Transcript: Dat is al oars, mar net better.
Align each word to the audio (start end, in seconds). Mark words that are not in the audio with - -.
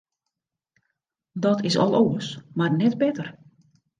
Dat 1.31 1.63
is 1.67 1.77
al 1.83 1.95
oars, 2.01 2.27
mar 2.53 2.75
net 2.75 2.95
better. 3.01 3.27